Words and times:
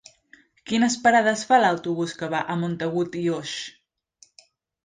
Quines 0.69 0.95
parades 1.03 1.43
fa 1.51 1.59
l'autobús 1.61 2.15
que 2.21 2.31
va 2.33 2.39
a 2.55 2.57
Montagut 2.65 3.19
i 3.21 3.25
Oix? 3.37 3.55